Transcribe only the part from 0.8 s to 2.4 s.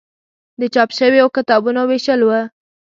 شویو کتابونو ویشل و.